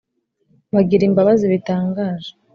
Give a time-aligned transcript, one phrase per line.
[0.73, 2.31] bagira imbabazi bitangaje.